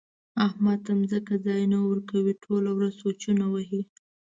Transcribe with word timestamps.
احمد 0.45 0.79
ته 0.85 0.91
ځمکه 1.11 1.35
ځای 1.45 1.61
نه 1.73 1.79
ورکوي؛ 1.89 2.33
ټوله 2.43 2.69
ورځ 2.77 2.93
سوچونه 3.01 3.45
وهي. 3.53 3.81